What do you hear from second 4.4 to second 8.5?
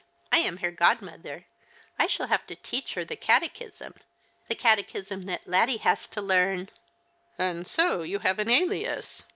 the catechism that Laddie has to learn."" And so you have an